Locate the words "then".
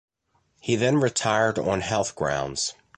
0.77-0.97